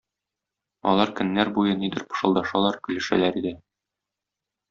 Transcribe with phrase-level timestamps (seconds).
[0.91, 3.55] Алар көннәр буе нидер пышылдашалар, көлешәләр иде.